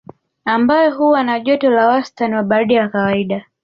[0.45, 3.45] Ambayo huwa na joto la wastani na baridi la kawaida